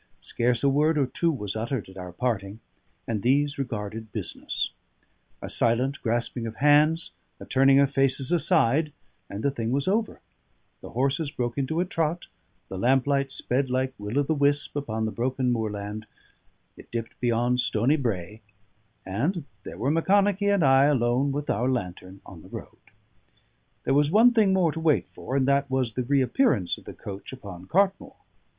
[0.21, 2.59] Scarce a word or two was uttered at our parting,
[3.07, 4.71] and these regarded business:
[5.43, 8.93] a silent grasping of hands, a turning of faces aside,
[9.29, 10.19] and the thing was over;
[10.81, 12.25] the horses broke into a trot,
[12.67, 16.07] the lamplight sped like Will o' the Wisp upon the broken moorland,
[16.75, 18.41] it dipped beyond Stony Brae;
[19.05, 22.79] and there were Macconochie and I alone with our lantern on the road.
[23.83, 26.93] There was one thing more to wait for, and that was the reappearance of the
[26.95, 28.15] coach upon Cartmore.